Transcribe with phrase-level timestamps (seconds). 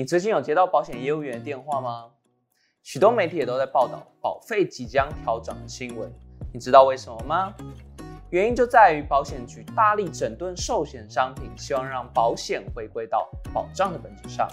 [0.00, 2.06] 你最近有接到保险业务员的电话吗？
[2.82, 6.10] 许多媒体也都在报道保费即将调整的新闻。
[6.54, 7.52] 你知道为什么吗？
[8.30, 14.48] 原因就在于保险局大力整顿寿险商品，希望让保险回归到保障的本质上，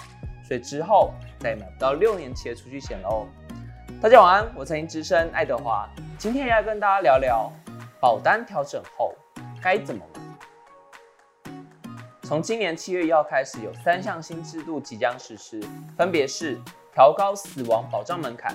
[0.45, 3.25] 所以之后再也买不到六年期的储蓄险喽。
[4.01, 5.87] 大家晚安，我财经资深爱德华，
[6.17, 7.49] 今天要跟大家聊聊
[8.01, 9.15] 保单调整后
[9.63, 10.26] 该怎么买。
[12.27, 15.63] 从今年七月一号开始，有三项新制度即将实施，
[15.95, 16.59] 分别是
[16.93, 18.53] 调高死亡保障门槛、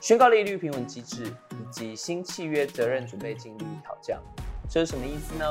[0.00, 4.18] 宣告利率平稳机制以及新契约责任准备金利率调降。
[4.70, 5.44] 这是什么意思呢？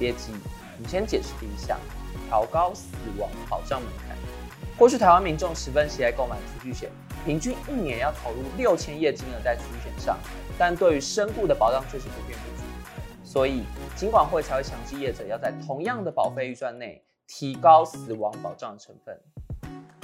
[0.00, 0.32] 别急，
[0.78, 1.78] 我们先解释第一项：
[2.28, 4.16] 调高死亡保障门槛。
[4.76, 6.90] 过去台湾民众十分喜爱购买储蓄险，
[7.24, 10.18] 平均一年要投入六千亿金额在储蓄险上，
[10.58, 12.65] 但对于身故的保障却是不变不足。
[13.36, 13.64] 所以，
[13.94, 19.14] 金管会才会强制业者要在同样的保费预算内提高死亡保障成分。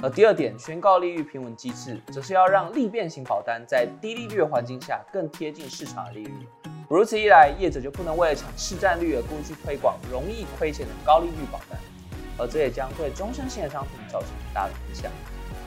[0.03, 6.47] 而第二点，宣告利率平稳机制，则是要让利变型保单在低利率的环境下更贴近市场的利率。
[6.87, 11.79] 如此一来，业者就不能为了抢市占率而故意去推广容易亏钱的高利率保单，
[12.37, 15.11] 而这也将对终身性的商品造成很大的影响。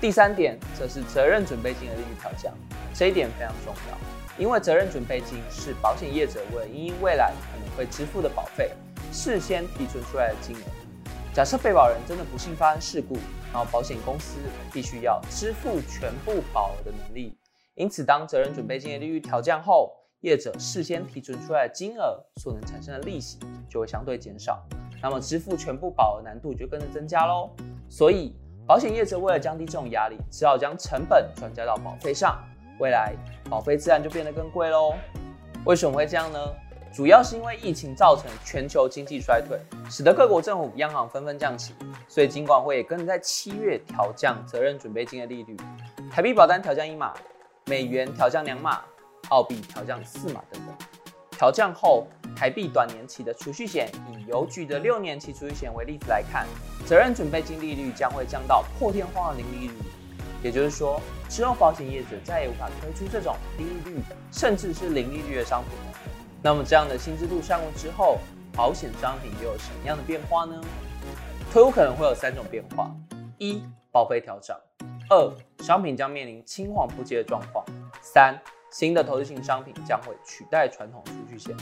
[0.00, 2.54] 第三点，则是责任准备金的利率调降，
[2.94, 3.98] 这一点非常重要。
[4.38, 8.70] 因为责任准备金是保险业者为因未来可能会支付的保费
[9.10, 10.60] 事先提存出来的金额。
[11.32, 13.14] 假设被保人真的不幸发生事故，
[13.52, 14.38] 然后保险公司
[14.72, 17.38] 必须要支付全部保额的能力。
[17.74, 24.62] 因此，当责任准备金的利率调降后，业者事先提存出来的金额所能产生的利息就会相对减少，
[25.02, 27.50] 那么支付全部保额难度就跟着增加喽。
[27.88, 28.34] 所以，
[28.66, 32.42] 保险业者为了降低这种压力，只好将成本转嫁到保费上。
[32.78, 33.14] 未来
[33.48, 34.94] 保费自然就变得更贵喽。
[35.64, 36.38] 为什么会这样呢？
[36.94, 39.58] 主要是因为疫情造成全球经济衰退，
[39.90, 41.74] 使得各国政府央行纷纷降息，
[42.08, 45.54] 所以金管会也跟着在七月调降责任准备金的利率。
[46.10, 47.12] 台币保单调降一码，
[47.66, 48.80] 美元调降两码，
[49.28, 50.74] 澳币调降四码等等。
[51.32, 56.46] 调降后，台币短年期的储蓄险，以邮局的六年期储蓄险为例子来看，
[56.86, 59.74] 责任准备金利率将会降到破天荒的零利率。
[60.42, 65.72] 也就是说，之后保险业者再也无法推出这种低利率甚至是零利率的商品。
[66.42, 68.18] 那么，这样的新制度上路之后，
[68.52, 70.60] 保险商品又有什么样的变化呢？
[71.52, 72.90] 推有可能会有三种变化：
[73.38, 74.56] 一、保费调涨；
[75.08, 77.64] 二、商品将面临青黄不接的状况；
[78.00, 78.38] 三、
[78.70, 81.56] 新的投资型商品将会取代传统储蓄险。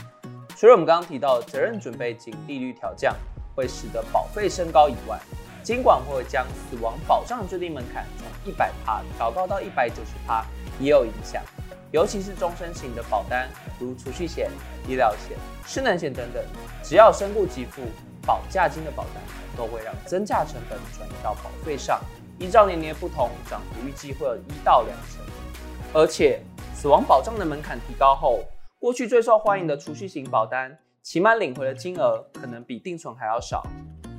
[0.55, 3.15] 除了我们刚刚提到的责任准备金利率调降
[3.55, 5.19] 会使得保费升高以外，
[5.63, 8.05] 金管会将死亡保障最低门槛
[8.45, 10.45] 一百趴调高到一百九十趴，
[10.79, 11.43] 也有影响。
[11.91, 14.49] 尤其是终身型的保单，如储蓄险、
[14.87, 16.43] 医疗险、失能险等等，
[16.83, 17.81] 只要身故给付
[18.25, 19.23] 保价金的保单，
[19.55, 22.01] 都会让增价成本转移到保费上。
[22.37, 25.23] 依照年龄不同，涨幅预计会有一到两成。
[25.93, 26.41] 而且，
[26.73, 28.43] 死亡保障的门槛提高后，
[28.77, 33.65] 过去最受欢迎的储蓄型保单，期满领回的金额可能比定存还要少。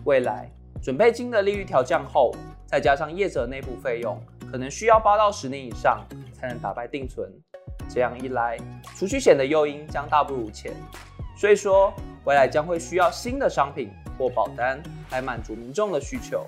[0.04, 0.50] 未来，
[0.86, 2.32] 准备金的利率调降后，
[2.64, 4.16] 再加上业者内部费用，
[4.48, 7.28] 可能需要八到十年以上才能打败定存。
[7.88, 8.56] 这样一来，
[8.96, 10.72] 储蓄险的诱因将大不如前。
[11.36, 11.92] 所以说，
[12.24, 14.80] 未来将会需要新的商品或保单
[15.10, 16.46] 来满足民众的需求。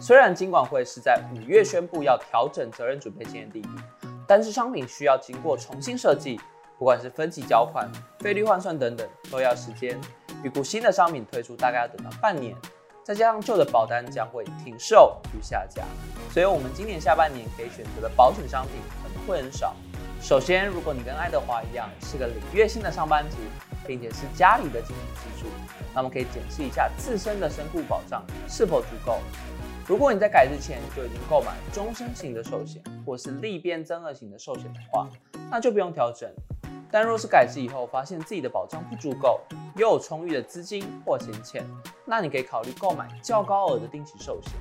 [0.00, 3.68] 虽然金管会是在五月宣布要调整责任准备金的利率，
[4.26, 6.40] 但是商品需要经过重新设计，
[6.80, 9.96] 不管是分期交款、费率换算等等，都要时间。
[10.42, 12.56] 预估新的商品推出大概要等到半年。
[13.08, 15.82] 再加上旧的保单将会停售与下架，
[16.30, 19.74] 所以我们今年下半年可以选择的保险商品可能会很少。
[20.20, 23.38] 首先，如果你跟爱德华一样是个领月薪的上班族，
[23.86, 25.48] 并且是家里的经济支柱，
[25.94, 29.20] 那么可以检视一下自身的身故保障是否足够。
[29.86, 35.08] 如果你在改之前就已经购买终身型的寿险，或是利变增额型的寿险的话，
[35.50, 36.30] 那就不用调整。
[36.90, 39.40] 但若是改制以后发现自己的保障不足够，
[39.76, 41.64] 又有充裕的资金或闲钱，
[42.04, 44.52] 那你可以考虑购买较高额的定期寿险。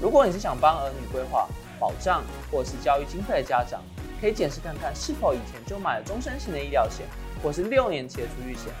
[0.00, 1.48] 如果你是想帮儿女规划
[1.78, 3.82] 保障或是教育经费的家长，
[4.20, 7.06] 可以检视看看是否以前就买了终身型的医疗险，
[7.42, 8.72] 或是六年期的储蓄险。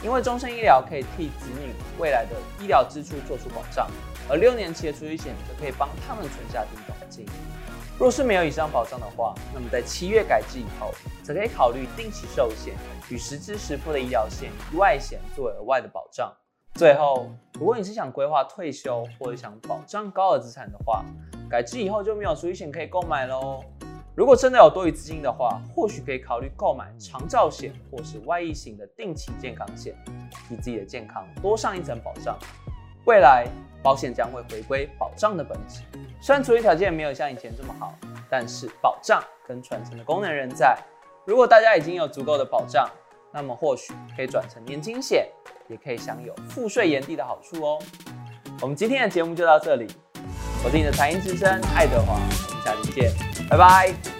[0.00, 3.90] 因为终身医疗可以替子女未来的医疗支出做出保障，
[4.28, 7.26] 而六年期的储蓄险则可以帮他们存下定保金。
[7.98, 12.74] 若是没有以上保障的话，那么在七月改制以后，则可以考虑定期寿险
[13.10, 16.32] 与实支实付的医疗险、意外险作为额外的保障。
[16.74, 21.04] 最后，如果你是想规划退休或者想保障高额资产的话，
[21.50, 23.64] 改制以后就没有储蓄险可以购买喽。
[24.14, 29.92] 如果真的有多余资金的话，或许可以考虑购买长照险或是外溢型的定期健康险，
[30.48, 32.38] 替自己的健康多上一层保障。
[33.06, 33.48] 未来
[33.82, 35.82] 保险将会回归保障的本质。
[36.20, 37.94] 虽然处理条件没有像以前这么好，
[38.28, 40.76] 但是保障跟传承的功能仍在。
[41.24, 42.88] 如果大家已经有足够的保障，
[43.32, 45.28] 那么或许可以转成年金险，
[45.68, 47.78] 也可以享有赋税延递的好处哦。
[48.60, 49.86] 我们今天的节目就到这里，
[50.64, 53.12] 我是你的财经之声爱德华，我们下期见，
[53.48, 54.17] 拜拜。